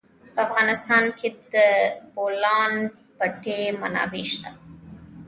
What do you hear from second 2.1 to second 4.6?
بولان پټي منابع شته.